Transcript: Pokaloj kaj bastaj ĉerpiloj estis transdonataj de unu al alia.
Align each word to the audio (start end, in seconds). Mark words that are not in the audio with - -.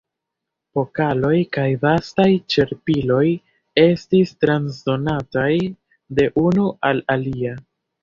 Pokaloj 0.77 1.33
kaj 1.57 1.65
bastaj 1.83 2.25
ĉerpiloj 2.55 3.21
estis 3.85 4.35
transdonataj 4.43 5.49
de 6.19 6.31
unu 6.49 6.69
al 6.93 7.09
alia. 7.21 7.59